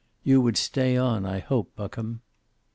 You 0.23 0.41
would 0.41 0.57
stay 0.57 0.97
on, 0.97 1.27
I 1.27 1.37
hope, 1.37 1.75
Buckham." 1.75 2.21